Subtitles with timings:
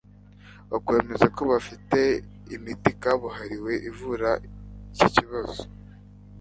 [0.71, 1.99] bakwizeza ko bafite
[2.55, 4.29] imiti kabuhariwe ivura
[4.93, 5.63] iki kibazo